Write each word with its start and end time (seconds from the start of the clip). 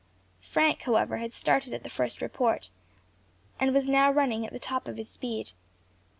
Frank, 0.41 0.81
however, 0.81 1.17
had 1.17 1.31
started 1.31 1.75
at 1.75 1.83
the 1.83 1.87
first 1.89 2.23
report, 2.23 2.71
and 3.59 3.71
was 3.71 3.85
now 3.87 4.11
running 4.11 4.47
at 4.47 4.51
the 4.51 4.57
top 4.57 4.87
of 4.87 4.97
his 4.97 5.07
speed. 5.11 5.51